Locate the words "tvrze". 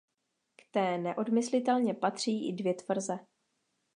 2.73-3.19